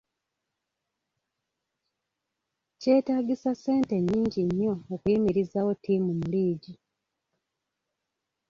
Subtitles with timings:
[2.79, 6.73] Kyetaagisa ssente nyingi nnyo okuyimirizaawo ttiimu mu liigi.